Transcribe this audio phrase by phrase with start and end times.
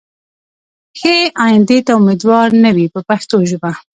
[0.99, 3.71] ښې ایندې ته امیدوار نه وي په پښتو ژبه.